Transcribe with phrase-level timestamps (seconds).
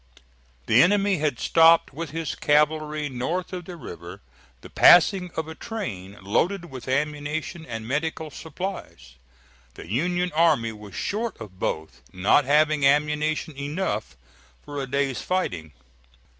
[0.65, 4.23] The enemy had stopped with his cavalry north of the river
[4.61, 9.13] the passing of a train loaded with ammunition and medical supplies.
[9.75, 14.17] The Union army was short of both, not having ammunition enough
[14.65, 15.71] for a day's fighting.